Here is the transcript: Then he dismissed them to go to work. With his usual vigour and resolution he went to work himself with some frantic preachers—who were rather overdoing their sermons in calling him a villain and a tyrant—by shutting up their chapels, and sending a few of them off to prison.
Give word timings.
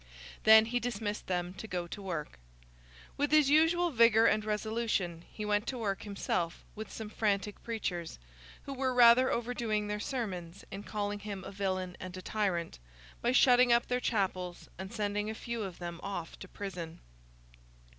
Then 0.45 0.65
he 0.65 0.79
dismissed 0.79 1.27
them 1.27 1.53
to 1.53 1.67
go 1.67 1.85
to 1.85 2.01
work. 2.01 2.39
With 3.17 3.29
his 3.29 3.51
usual 3.51 3.91
vigour 3.91 4.25
and 4.25 4.43
resolution 4.43 5.23
he 5.31 5.45
went 5.45 5.67
to 5.67 5.77
work 5.77 6.01
himself 6.01 6.63
with 6.73 6.91
some 6.91 7.07
frantic 7.07 7.61
preachers—who 7.63 8.73
were 8.73 8.95
rather 8.95 9.29
overdoing 9.31 9.89
their 9.89 9.99
sermons 9.99 10.65
in 10.71 10.81
calling 10.81 11.19
him 11.19 11.43
a 11.43 11.51
villain 11.51 11.95
and 11.99 12.17
a 12.17 12.21
tyrant—by 12.23 13.31
shutting 13.31 13.71
up 13.71 13.85
their 13.89 13.99
chapels, 13.99 14.69
and 14.79 14.91
sending 14.91 15.29
a 15.29 15.35
few 15.35 15.61
of 15.61 15.77
them 15.77 15.99
off 16.01 16.39
to 16.39 16.47
prison. 16.47 16.99